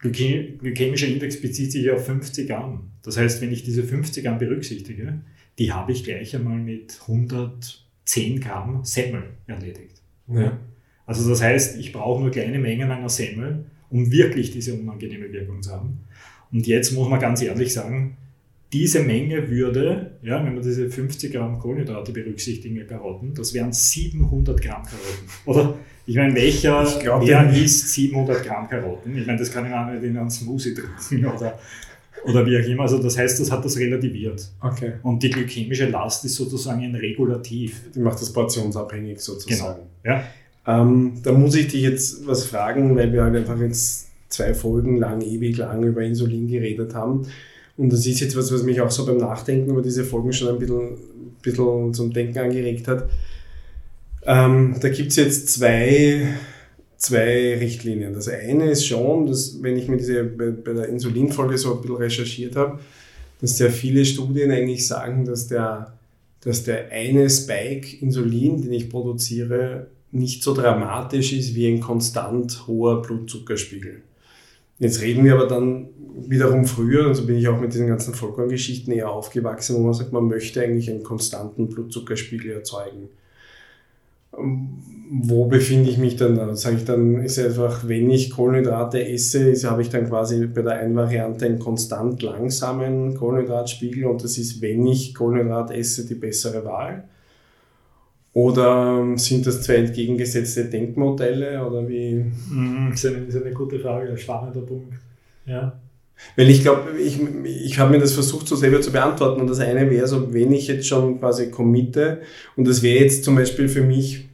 [0.00, 2.90] glykämischer Index bezieht sich auf 50 Gramm.
[3.02, 5.20] Das heißt, wenn ich diese 50 Gramm berücksichtige,
[5.58, 10.02] die habe ich gleich einmal mit 110 Gramm Semmel erledigt.
[10.28, 10.58] Ja.
[11.06, 15.62] Also das heißt, ich brauche nur kleine Mengen einer Semmel, um wirklich diese unangenehme Wirkung
[15.62, 16.00] zu haben.
[16.52, 18.16] Und jetzt muss man ganz ehrlich sagen,
[18.72, 24.60] diese Menge würde, ja, wenn man diese 50 Gramm Kohlenhydrate berücksichtigen, Karotten, das wären 700
[24.60, 25.28] Gramm Karotten.
[25.44, 25.74] Oder
[26.06, 29.16] ich meine, welcher, ich glaub, wer isst 700 Gramm Karotten?
[29.16, 31.58] Ich meine, das kann ich auch nicht in einen Smoothie trinken oder,
[32.24, 32.82] oder wie auch immer.
[32.82, 34.48] Also das heißt, das hat das relativiert.
[34.60, 34.92] Okay.
[35.02, 37.90] Und die glykämische Last ist sozusagen ein Regulativ.
[37.92, 39.80] Die macht das portionsabhängig sozusagen.
[40.02, 40.16] Genau.
[40.16, 40.24] Ja.
[40.66, 44.96] Ähm, da muss ich dich jetzt was fragen, weil wir halt einfach jetzt zwei Folgen
[44.98, 47.26] lang, ewig lang über Insulin geredet haben.
[47.76, 50.48] Und das ist jetzt was, was mich auch so beim Nachdenken über diese Folgen schon
[50.48, 50.96] ein bisschen,
[51.42, 53.08] bisschen zum Denken angeregt hat.
[54.24, 56.34] Ähm, da gibt es jetzt zwei,
[56.96, 58.12] zwei Richtlinien.
[58.12, 61.80] Das eine ist schon, dass wenn ich mir diese bei, bei der Insulinfolge so ein
[61.80, 62.80] bisschen recherchiert habe,
[63.40, 65.94] dass sehr viele Studien eigentlich sagen, dass der,
[66.42, 72.66] dass der eine Spike Insulin, den ich produziere, nicht so dramatisch ist wie ein konstant
[72.66, 74.02] hoher Blutzuckerspiegel.
[74.80, 75.90] Jetzt reden wir aber dann
[76.26, 79.94] wiederum früher, und so bin ich auch mit diesen ganzen Vollkorngeschichten eher aufgewachsen, wo man
[79.94, 83.10] sagt, man möchte eigentlich einen konstanten Blutzuckerspiegel erzeugen.
[85.12, 86.54] Wo befinde ich mich dann da?
[86.54, 90.62] Sage ich dann, ist einfach, wenn ich Kohlenhydrate esse, ist, habe ich dann quasi bei
[90.62, 96.14] der einen Variante einen konstant langsamen Kohlenhydratspiegel und das ist, wenn ich Kohlenhydrat esse, die
[96.14, 97.04] bessere Wahl.
[98.32, 102.14] Oder sind das zwei entgegengesetzte Denkmodelle oder wie?
[102.14, 104.94] Mhm, das, ist eine, das ist eine gute Frage, ein spannender Punkt.
[105.46, 105.80] Ja.
[106.36, 109.58] Weil ich glaube, ich, ich habe mir das versucht so selber zu beantworten und das
[109.58, 112.20] eine wäre so, wenn ich jetzt schon quasi committe
[112.56, 114.28] und das wäre jetzt zum Beispiel für mich,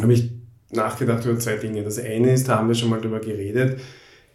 [0.00, 0.30] habe ich
[0.70, 1.82] nachgedacht über zwei Dinge.
[1.82, 3.80] Das eine ist, da haben wir schon mal drüber geredet,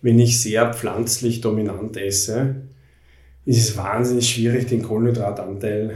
[0.02, 2.56] wenn ich sehr pflanzlich dominant esse,
[3.46, 5.96] ist es wahnsinnig schwierig, den Kohlenhydratanteil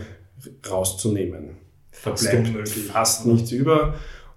[0.69, 1.60] rauszunehmen
[1.91, 3.95] fast bleibt fast nichts über.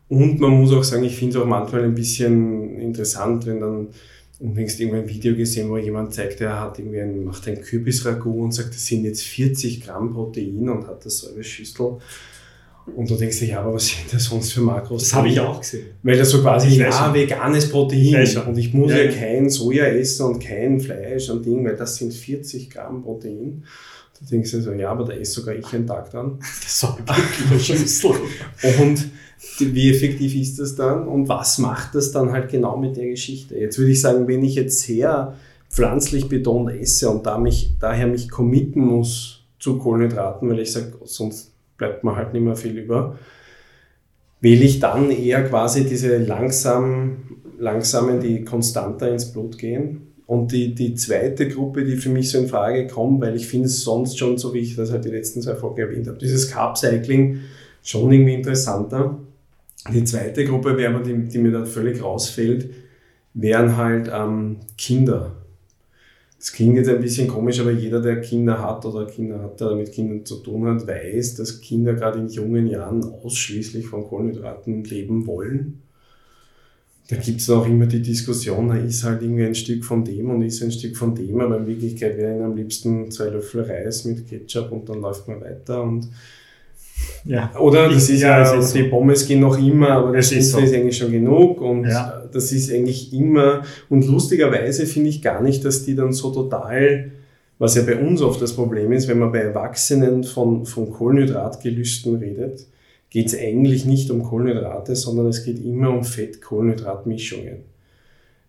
[0.08, 3.88] Und man muss auch sagen, ich finde es auch manchmal ein bisschen interessant, wenn dann
[4.38, 8.44] unlängst irgendwo ein Video gesehen, wo jemand zeigt, er hat irgendwie ein, macht ein Kürbisragout
[8.44, 11.98] und sagt, das sind jetzt 40 Gramm Protein und hat das so eine Schüssel.
[12.94, 15.04] Und du denkst dir, ja, aber was sind das sonst für Makros?
[15.04, 15.86] Das habe ich auch gesehen.
[16.02, 18.26] Weil das so quasi, ich ja, veganes Protein.
[18.46, 18.98] Und ich muss ja.
[18.98, 23.64] ja kein Soja essen und kein Fleisch und Ding, weil das sind 40 Gramm Protein.
[24.20, 26.38] Da denkst du so, ja, aber da esse sogar ich einen Tag dann.
[26.62, 28.12] Das ist wirklich ein Schlüssel.
[28.80, 29.08] und
[29.58, 33.56] wie effektiv ist das dann und was macht das dann halt genau mit der Geschichte?
[33.56, 35.34] Jetzt würde ich sagen, wenn ich jetzt sehr
[35.68, 40.92] pflanzlich betont esse und da mich, daher mich committen muss zu Kohlenhydraten, weil ich sage,
[41.04, 43.18] sonst bleibt mir halt nicht mehr viel über,
[44.40, 50.74] wähle ich dann eher quasi diese langsam, langsamen, die konstanter ins Blut gehen und die,
[50.74, 54.18] die zweite Gruppe, die für mich so in Frage kommt, weil ich finde es sonst
[54.18, 57.40] schon, so wie ich das halt die letzten zwei Folgen erwähnt habe, dieses Carb-Cycling
[57.82, 59.18] schon irgendwie interessanter.
[59.92, 62.70] Die zweite Gruppe, wäre die, die mir dann völlig rausfällt,
[63.34, 65.32] wären halt ähm, Kinder.
[66.38, 69.74] Das klingt jetzt ein bisschen komisch, aber jeder, der Kinder hat oder Kinder hat, der
[69.74, 74.84] mit Kindern zu tun hat, weiß, dass Kinder gerade in jungen Jahren ausschließlich von Kohlenhydraten
[74.84, 75.83] leben wollen
[77.08, 80.30] da gibt es auch immer die Diskussion, er ist halt irgendwie ein Stück von dem
[80.30, 83.62] und ist ein Stück von dem, aber in Wirklichkeit wäre ihm am liebsten zwei Löffel
[83.62, 86.08] Reis mit Ketchup und dann läuft man weiter und
[87.24, 87.52] ja.
[87.58, 90.58] Oder das ist ja, ja ist die Pommes gehen noch immer, aber das ist, so.
[90.58, 92.22] ist eigentlich schon genug und ja.
[92.32, 97.10] das ist eigentlich immer und lustigerweise finde ich gar nicht, dass die dann so total,
[97.58, 102.16] was ja bei uns oft das Problem ist, wenn man bei Erwachsenen von, von Kohlenhydratgelüsten
[102.16, 102.66] redet,
[103.14, 107.58] geht es eigentlich nicht um Kohlenhydrate, sondern es geht immer um Fett-Kohlenhydrat-Mischungen.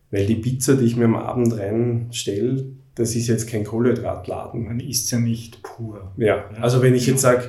[0.10, 4.64] Weil die Pizza, die ich mir am Abend reinstelle, das ist jetzt kein Kohlenhydratladen.
[4.64, 6.12] Man isst ja nicht pur.
[6.18, 7.44] Ja, also wenn ich jetzt sage,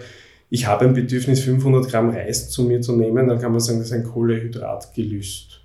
[0.51, 3.79] ich habe ein Bedürfnis, 500 Gramm Reis zu mir zu nehmen, dann kann man sagen,
[3.79, 5.63] das ist ein Kohlehydratgelüst.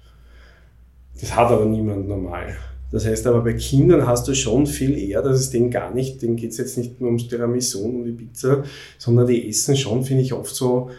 [1.19, 2.55] Das hat aber niemand normal.
[2.93, 6.21] Das heißt aber, bei Kindern hast du schon viel eher, dass es denen gar nicht,
[6.21, 8.63] denen geht es jetzt nicht nur ums Tiramisu und die Pizza,
[8.97, 10.89] sondern die essen schon, finde ich, oft so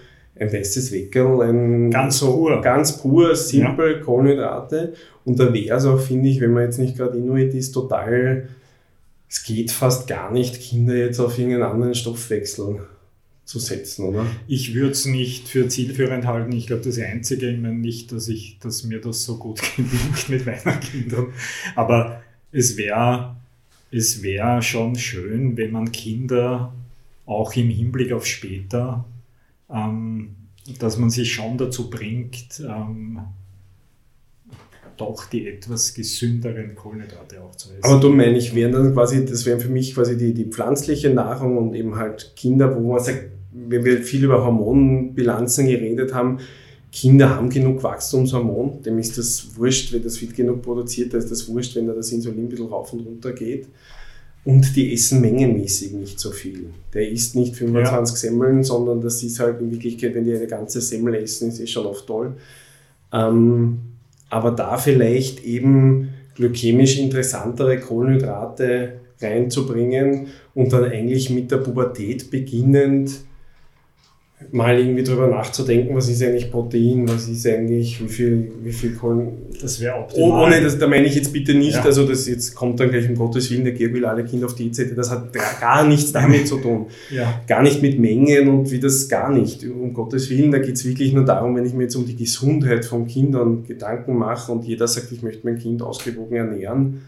[0.42, 3.98] ein weißes Weckerl, ein ganz pur, ganz pur, simpel ja.
[4.00, 4.94] Kohlenhydrate.
[5.24, 8.48] Und da wäre es auch, finde ich, wenn man jetzt nicht gerade Inuit ist, total,
[9.28, 12.80] es geht fast gar nicht, Kinder jetzt auf irgendeinen anderen Stoffwechsel
[13.44, 14.26] zu setzen, oder?
[14.46, 16.52] Ich würde es nicht für zielführend halten.
[16.52, 20.28] Ich glaube, das Einzige, ich meine nicht, dass, ich, dass mir das so gut gelingt
[20.28, 21.28] mit meinen Kindern,
[21.74, 23.36] aber es wäre
[23.92, 26.72] es wär schon schön, wenn man Kinder
[27.26, 29.04] auch im Hinblick auf später,
[29.72, 30.36] ähm,
[30.78, 33.20] dass man sich schon dazu bringt, ähm,
[34.96, 37.82] doch die etwas gesünderen Kohlenhydrate auch zu essen.
[37.82, 41.10] Aber du meine ich, wären dann quasi, das wären für mich quasi die, die pflanzliche
[41.10, 46.38] Nahrung und eben halt Kinder, wo man sagt, wenn wir viel über Hormonbilanzen geredet haben,
[46.90, 51.30] Kinder haben genug Wachstumshormon, dem ist das wurscht, wenn das fit genug produziert, da ist
[51.30, 53.66] das wurscht, wenn da das Insulin ein bisschen rauf und runter geht.
[54.44, 56.70] Und die essen mengenmäßig nicht so viel.
[56.92, 58.30] Der isst nicht 25 ja.
[58.30, 61.70] Semmeln, sondern das ist halt in Wirklichkeit, wenn die eine ganze Semmel essen, ist es
[61.70, 62.34] schon oft toll.
[63.12, 63.78] Ähm,
[64.30, 73.20] aber da vielleicht eben glykämisch interessantere Kohlenhydrate reinzubringen und dann eigentlich mit der Pubertät beginnend
[74.50, 78.94] mal irgendwie drüber nachzudenken, was ist eigentlich Protein, was ist eigentlich, wie viel, wie viel
[78.94, 79.32] Kohlen.
[79.60, 80.46] Das wäre optimal.
[80.46, 81.84] Ohne, das, da meine ich jetzt bitte nicht, ja.
[81.84, 84.54] also das jetzt kommt dann gleich um Gottes Willen, der Georg will alle Kinder auf
[84.54, 86.86] die EZ, das hat gar nichts damit zu tun.
[87.10, 87.42] Ja.
[87.46, 89.64] Gar nicht mit Mengen und wie das gar nicht.
[89.64, 92.16] Um Gottes Willen, da geht es wirklich nur darum, wenn ich mir jetzt um die
[92.16, 97.02] Gesundheit von Kindern Gedanken mache und jeder sagt, ich möchte mein Kind ausgewogen ernähren,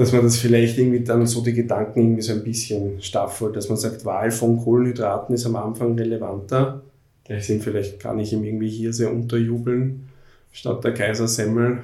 [0.00, 3.68] dass man das vielleicht irgendwie dann so die Gedanken irgendwie so ein bisschen staffelt, dass
[3.68, 6.80] man sagt, Wahl von Kohlenhydraten ist am Anfang relevanter.
[7.28, 10.08] Deswegen vielleicht kann ich ihm irgendwie hier sehr unterjubeln,
[10.52, 11.80] statt der Kaisersemmel.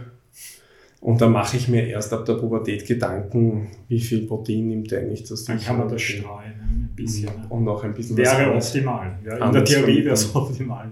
[1.02, 5.24] Und dann mache ich mir erst ab der Pubertät Gedanken, wie viel Protein nimmt eigentlich
[5.24, 7.28] das Dann kann man das streuen, ein bisschen.
[7.50, 9.18] Und noch ein bisschen Wäre optimal.
[9.26, 10.88] Ja, in der Theorie wäre es optimal.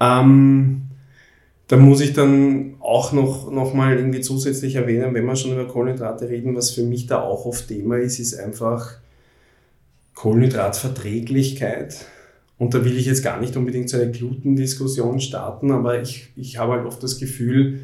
[0.00, 0.20] Ja.
[0.20, 0.88] Ähm,
[1.72, 5.66] da muss ich dann auch noch, noch mal irgendwie zusätzlich erwähnen, wenn wir schon über
[5.66, 8.98] Kohlenhydrate reden, was für mich da auch oft Thema ist, ist einfach
[10.14, 12.04] Kohlenhydratverträglichkeit.
[12.58, 16.58] Und da will ich jetzt gar nicht unbedingt so eine Glutendiskussion starten, aber ich, ich
[16.58, 17.80] habe halt oft das Gefühl,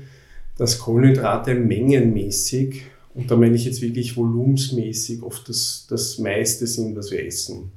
[0.59, 2.83] dass Kohlenhydrate mengenmäßig,
[3.14, 7.72] und da meine ich jetzt wirklich volumensmäßig, oft das, das meiste sind, was wir essen.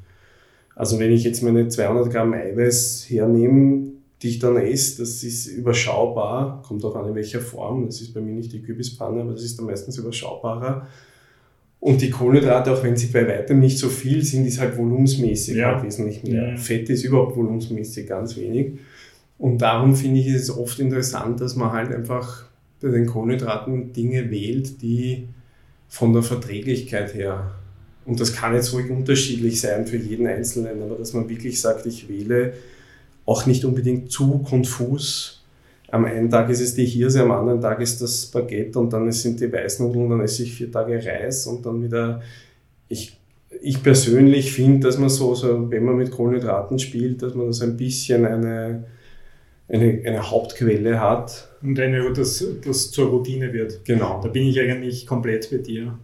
[0.76, 5.48] Also wenn ich jetzt meine 200 Gramm Eiweiß hernehme, die ich dann esse, das ist
[5.48, 7.86] überschaubar, kommt auch an in welcher Form.
[7.86, 10.88] Das ist bei mir nicht die Kürbispanne, aber das ist dann meistens überschaubarer.
[11.80, 15.58] Und die Kohlenhydrate, auch wenn sie bei weitem nicht so viel sind, ist halt volumensmäßig
[15.58, 15.74] ja.
[15.74, 16.50] halt wesentlich mehr.
[16.50, 16.58] Ja.
[16.58, 18.74] Fett ist überhaupt volumensmäßig ganz wenig.
[19.40, 22.46] Und darum finde ich es oft interessant, dass man halt einfach
[22.80, 25.28] bei den Kohlenhydraten Dinge wählt, die
[25.88, 27.56] von der Verträglichkeit her,
[28.06, 31.86] und das kann jetzt ruhig unterschiedlich sein für jeden Einzelnen, aber dass man wirklich sagt,
[31.86, 32.54] ich wähle
[33.32, 35.42] auch nicht unbedingt zu konfus.
[35.90, 39.10] Am einen Tag ist es die Hirse, am anderen Tag ist das Baguette und dann
[39.12, 42.22] sind die Weißnudeln, dann esse ich vier Tage Reis und dann wieder.
[42.90, 43.18] Ich,
[43.62, 47.62] ich persönlich finde, dass man so, so, wenn man mit Kohlenhydraten spielt, dass man das
[47.62, 48.86] ein bisschen eine,
[49.70, 51.50] eine, eine Hauptquelle hat.
[51.62, 53.86] Und eine, dass das zur Routine wird.
[53.86, 54.22] Genau.
[54.22, 55.98] Da bin ich eigentlich komplett bei dir.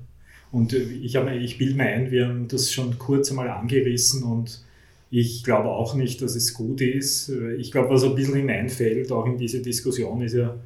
[0.51, 4.61] Und ich, ich bilde mir ein, wir haben das schon kurz einmal angerissen und
[5.10, 7.32] ich glaube auch nicht, dass es gut ist.
[7.58, 10.58] Ich glaube, was ein bisschen hineinfällt, auch in diese Diskussion, ist ja,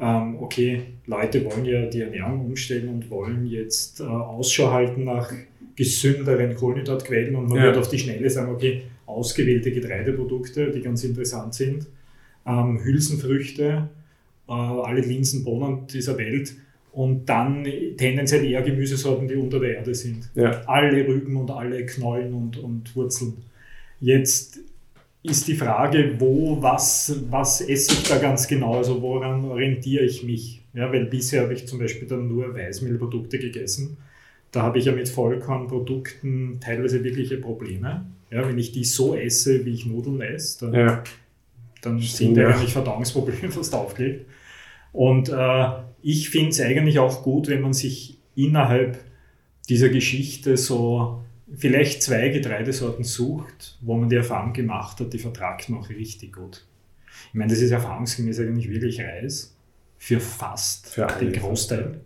[0.00, 5.32] ähm, okay, Leute wollen ja die Ernährung umstellen und wollen jetzt äh, Ausschau halten nach
[5.74, 7.64] gesünderen Kohlenhydratquellen und man ja.
[7.64, 11.86] wird auf die Schnelle sagen, okay, ausgewählte Getreideprodukte, die ganz interessant sind,
[12.46, 13.88] ähm, Hülsenfrüchte,
[14.48, 16.54] äh, alle Linsen, Bohnen dieser Welt
[16.92, 17.64] und dann
[17.96, 20.30] tendenziell eher Gemüsesorten, die unter der Erde sind.
[20.34, 20.62] Ja.
[20.66, 23.34] Alle Rüben und alle Knollen und, und Wurzeln.
[24.00, 24.60] Jetzt
[25.22, 30.22] ist die Frage, wo, was, was esse ich da ganz genau, also woran orientiere ich
[30.22, 30.62] mich?
[30.74, 33.96] Ja, weil bisher habe ich zum Beispiel dann nur Weißmehlprodukte gegessen.
[34.52, 38.06] Da habe ich ja mit Vollkornprodukten teilweise wirkliche Probleme.
[38.30, 41.04] Ja, wenn ich die so esse, wie ich Nudeln esse, dann, ja.
[41.82, 42.48] dann sind ja.
[42.48, 44.26] eigentlich Verdauungsprobleme fast aufgelegt.
[44.92, 45.68] Und äh,
[46.02, 48.98] ich finde es eigentlich auch gut, wenn man sich innerhalb
[49.68, 51.22] dieser Geschichte so
[51.56, 56.64] vielleicht zwei Getreidesorten sucht, wo man die Erfahrung gemacht hat, die vertragen auch richtig gut.
[57.28, 59.54] Ich meine, das ist erfahrungsgemäß eigentlich wirklich Reis
[59.98, 62.00] für fast Für den Großteil.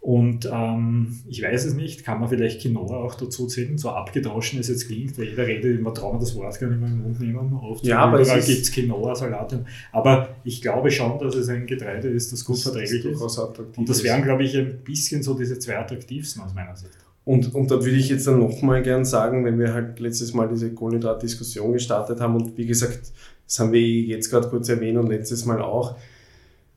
[0.00, 4.60] Und ähm, ich weiß es nicht, kann man vielleicht Quinoa auch dazu zählen, so abgedroschen
[4.60, 7.20] es jetzt klingt, weil jeder redet, man traut das Wort gar nicht mehr im Mund
[7.20, 7.52] nehmen.
[7.54, 9.66] Oft Ja, aber es überall ist- gibt es Quinoa-Salate.
[9.92, 13.20] Aber ich glaube schon, dass es ein Getreide ist, das gut verträglich ist.
[13.20, 14.04] attraktiv Und das ist.
[14.04, 16.92] wären, glaube ich, ein bisschen so diese zwei attraktivsten aus meiner Sicht.
[17.28, 20.48] Und, und da würde ich jetzt dann nochmal gern sagen, wenn wir halt letztes Mal
[20.48, 23.00] diese Kohlenhydrat-Diskussion gestartet haben und wie gesagt,
[23.46, 25.94] das haben wir jetzt gerade kurz erwähnt und letztes Mal auch,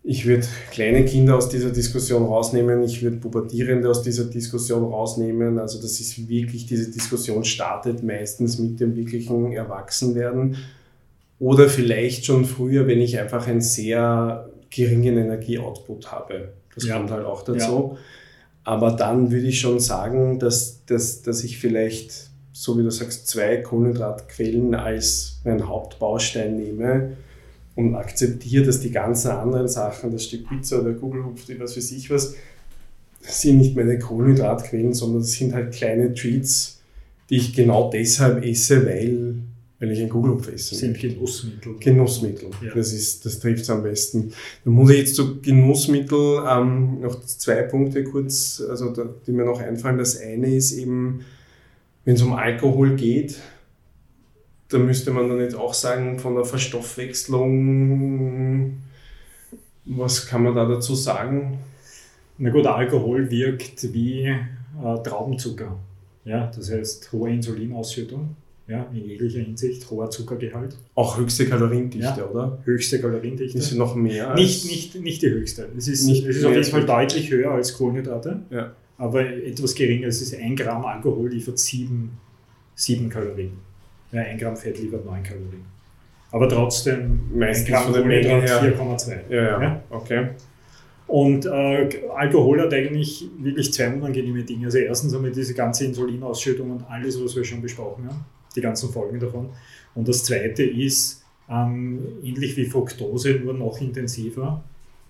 [0.03, 5.57] ich würde kleine Kinder aus dieser Diskussion rausnehmen, ich würde Pubertierende aus dieser Diskussion rausnehmen.
[5.57, 10.57] Also das ist wirklich, diese Diskussion startet meistens mit dem wirklichen Erwachsenwerden
[11.39, 16.49] oder vielleicht schon früher, wenn ich einfach einen sehr geringen Energieoutput habe.
[16.75, 16.97] Das Ja.
[16.97, 17.97] kommt halt auch dazu.
[18.63, 23.27] Aber dann würde ich schon sagen, dass, dass, dass ich vielleicht, so wie du sagst,
[23.27, 27.17] zwei Kohlenhydratquellen als meinen Hauptbaustein nehme
[27.75, 31.81] und akzeptiere, dass die ganzen anderen Sachen, das Stück Pizza oder Kugelhupf, die was für
[31.81, 32.35] sich was,
[33.21, 36.79] sind nicht meine Kohlenhydratquellen, sondern das sind halt kleine Treats,
[37.29, 39.35] die ich genau deshalb esse, weil,
[39.81, 40.69] weil ich einen Kugelhupf esse.
[40.69, 41.75] Das sind Genussmittel.
[41.79, 42.51] Genussmittel.
[42.63, 42.75] Ja.
[42.75, 44.31] Das, ist, das trifft es am besten.
[44.63, 49.43] Da muss ich jetzt zu Genussmittel ähm, noch zwei Punkte kurz, also da, die mir
[49.43, 49.97] noch einfallen.
[49.97, 51.25] Das eine ist eben,
[52.05, 53.39] wenn es um Alkohol geht,
[54.69, 58.83] da müsste man dann jetzt auch sagen, von der Verstoffwechslung,
[59.85, 61.57] was kann man da dazu sagen?
[62.37, 64.37] Na gut, Alkohol wirkt wie äh,
[65.03, 65.79] Traubenzucker.
[66.23, 68.35] Ja, das heißt hohe Insulinausschüttung,
[68.71, 72.25] ja, in jeglicher Hinsicht, hoher Zuckergehalt, Auch höchste Kaloriendichte, Ja.
[72.29, 72.59] oder?
[72.63, 73.57] höchste Kaloriendichte.
[73.57, 74.33] Ist sie noch mehr?
[74.35, 75.67] Nicht, nicht, nicht die höchste.
[75.77, 78.73] Es ist, Nicht es ist auf jeden Fall deutlich höher als Kohlenhydrate, Ja.
[78.97, 80.07] aber etwas geringer.
[80.07, 82.11] Es ist ein Gramm Alkohol liefert sieben,
[82.75, 83.51] sieben Kalorien.
[84.11, 85.65] Ja, ein Gramm Fett liefert neun Kalorien.
[86.31, 88.61] Aber trotzdem, Meistens ein Gramm Kohlenhydrat her.
[88.77, 89.19] 4,2.
[89.29, 89.83] Ja, ja, Ja?
[89.89, 90.27] okay.
[91.07, 94.67] Und äh, Alkohol hat eigentlich wirklich zwei unangenehme Dinge.
[94.67, 98.23] Also erstens einmal diese ganze Insulinausschüttung und alles, was wir schon besprochen haben,
[98.55, 99.49] die ganzen Folgen davon.
[99.95, 104.63] Und das zweite ist, ähm, ähnlich wie Fructose, nur noch intensiver,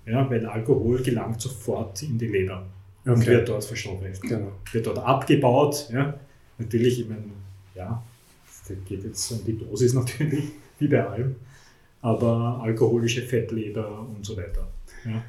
[0.05, 2.65] ja, weil Alkohol gelangt sofort in die Leber
[3.05, 3.27] und Okay.
[3.27, 4.29] wird dort verstoffwechselt.
[4.29, 4.51] Genau.
[4.71, 5.89] Wird dort abgebaut.
[5.93, 6.19] Ja.
[6.57, 7.23] Natürlich, ich meine,
[7.75, 8.01] ja,
[8.47, 10.45] es geht jetzt um die Dosis natürlich,
[10.79, 11.35] wie bei allem,
[12.01, 14.67] aber alkoholische Fettleber und so weiter.
[15.05, 15.23] Ja.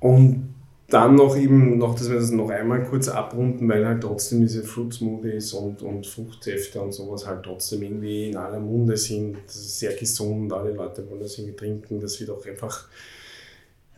[0.00, 0.54] Und
[0.90, 4.62] dann noch eben, noch, dass wir das noch einmal kurz abrunden, weil halt trotzdem diese
[4.62, 9.36] Fruit Smoothies und, und Fruchtsäfte und sowas halt trotzdem irgendwie in aller Munde sind.
[9.46, 12.88] Das ist sehr gesund, alle Leute wollen das irgendwie trinken, das wird auch einfach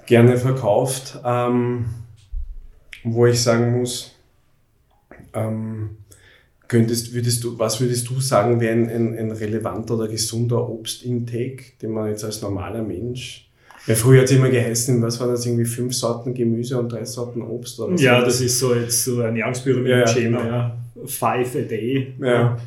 [0.06, 1.18] gerne verkauft.
[1.24, 1.86] Ähm,
[3.04, 4.14] wo ich sagen muss,
[5.34, 5.96] ähm,
[6.68, 11.72] könntest, würdest du, was würdest du sagen, wäre ein, ein, ein relevanter oder gesunder Obstintake,
[11.80, 13.50] den man jetzt als normaler Mensch
[13.86, 17.04] ja, früher hat es immer geheißen, was war das, irgendwie fünf Sorten Gemüse und drei
[17.04, 18.04] Sorten Obst oder so.
[18.04, 22.14] Ja, das ist so jetzt so ein Ernährungspyramiden-Schema, Ja, ja, Five a day.
[22.20, 22.58] Ja.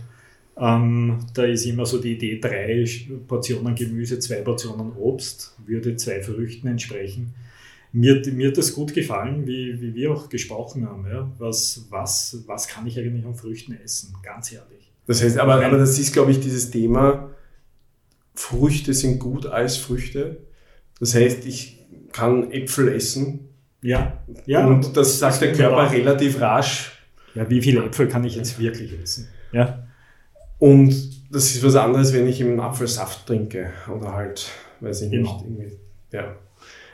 [0.58, 2.86] Ähm, da ist immer so die Idee, drei
[3.28, 7.34] Portionen Gemüse, zwei Portionen Obst, würde zwei Früchten entsprechen.
[7.92, 11.06] Mir, mir hat das gut gefallen, wie, wie wir auch gesprochen haben.
[11.10, 11.32] Ja.
[11.40, 14.14] Was, was, was kann ich eigentlich an Früchten essen?
[14.22, 14.92] Ganz ehrlich.
[15.08, 17.30] Das heißt, aber, aber das ist, glaube ich, dieses Thema,
[18.34, 20.38] Früchte sind gut als Früchte.
[21.00, 21.80] Das heißt, ich
[22.12, 23.50] kann Äpfel essen
[23.82, 24.66] Ja, ja.
[24.66, 26.92] und das sagt der Körper relativ rasch.
[27.34, 29.28] Ja, wie viele Äpfel kann ich jetzt wirklich essen?
[29.52, 29.88] Ja.
[30.60, 30.94] Und
[31.34, 35.34] das ist was anderes, wenn ich einen Apfelsaft trinke oder halt, weiß ich Genau.
[35.36, 35.46] nicht.
[35.46, 35.78] Irgendwie,
[36.14, 36.36] ja.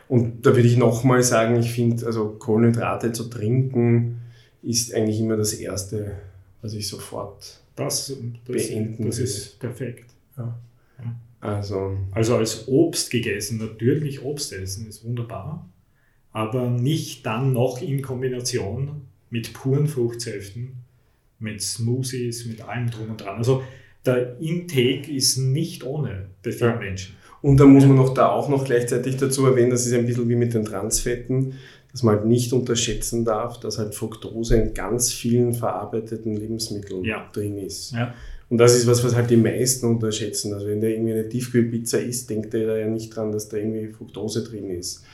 [0.07, 4.17] Und da würde ich nochmal sagen, ich finde, also Kohlenhydrate zu trinken
[4.63, 6.13] ist eigentlich immer das Erste,
[6.61, 7.59] was ich sofort.
[7.75, 8.07] Das,
[8.47, 9.23] das, Beenden das will.
[9.25, 10.09] ist perfekt.
[11.41, 15.67] Also, Also als Obst gegessen, natürlich Obst essen ist wunderbar,
[16.31, 20.73] aber nicht dann noch in Kombination mit puren Fruchtsäften,
[21.39, 23.37] mit Smoothies, mit allem drum und dran.
[23.37, 23.63] Also
[24.05, 26.79] der Intake ist nicht ohne bei vielen Ja.
[26.79, 27.15] Menschen.
[27.41, 30.29] Und da muss man noch da auch noch gleichzeitig dazu erwähnen, das ist ein bisschen
[30.29, 31.53] wie mit den Transfetten,
[31.91, 37.27] dass man halt nicht unterschätzen darf, dass halt Fructose in ganz vielen verarbeiteten Lebensmitteln Ja.
[37.33, 37.91] drin ist.
[37.93, 38.13] Ja.
[38.51, 40.53] Und das ist was, was halt die meisten unterschätzen.
[40.53, 43.87] Also wenn der irgendwie eine Tiefkühlpizza isst, denkt der ja nicht dran, dass da irgendwie
[43.87, 45.05] Fructose drin ist.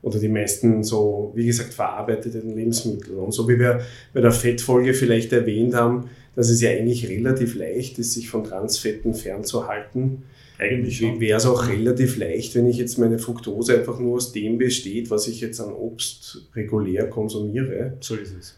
[0.00, 3.16] Oder die meisten so, wie gesagt, verarbeiteten Lebensmittel.
[3.16, 3.82] Und so wie wir
[4.14, 8.44] bei der Fettfolge vielleicht erwähnt haben, dass es ja eigentlich relativ leicht ist, sich von
[8.44, 10.22] Transfetten fernzuhalten
[10.58, 11.20] Eigentlich schon.
[11.20, 15.10] wäre es auch relativ leicht, wenn ich jetzt meine Fructose einfach nur aus dem besteht,
[15.10, 18.54] was ich jetzt an Obst regulär konsumiere, So ist es.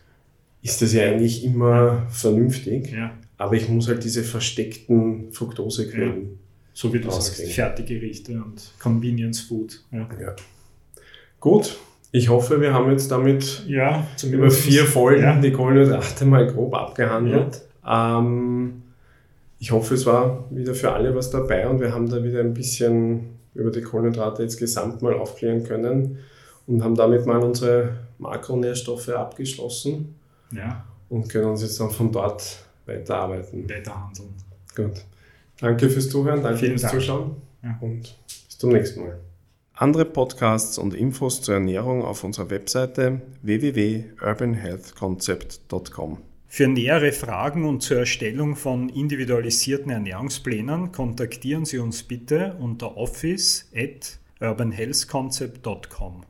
[0.63, 2.93] ist das ja eigentlich immer vernünftig.
[2.93, 3.19] Ja.
[3.39, 6.39] Aber ich muss halt diese versteckten Fructosequellen.
[6.75, 7.53] So wie du sagst, Rauskriegen.
[7.53, 9.81] Fertiggerichte und Convenience Food.
[9.91, 10.37] Ja, Ja.
[11.41, 11.77] Gut,
[12.11, 15.41] ich hoffe, wir haben jetzt damit ja über vier Folgen Ja.
[15.41, 17.63] die Kohlenhydrate mal grob abgehandelt.
[17.87, 18.83] Ähm,
[19.61, 22.55] ich hoffe, es war wieder für alle was dabei und wir haben da wieder ein
[22.55, 26.19] bisschen über die Kohlenhydrate jetzt gesamt mal aufklären können
[26.67, 30.15] und haben damit mal unsere Makronährstoffe abgeschlossen
[30.53, 33.69] Ja, und können uns jetzt dann von dort weiterarbeiten.
[33.69, 34.31] weiterhandeln.
[34.75, 35.05] Gut.
[35.61, 36.95] Danke fürs Zuhören, danke Vielen fürs Dank.
[36.95, 37.77] Zuschauen Ja.
[37.81, 39.19] und bis zum nächsten Mal.
[39.75, 46.19] Andere Podcasts und Infos zur Ernährung auf unserer Webseite www.urbanhealthconcept.com.
[46.51, 53.71] Für nähere Fragen und zur Erstellung von individualisierten Ernährungsplänen kontaktieren Sie uns bitte unter office
[53.77, 56.23] at urbanhealthconcept.com.